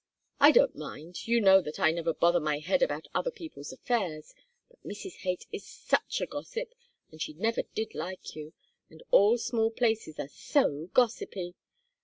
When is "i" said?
0.39-0.51, 1.79-1.91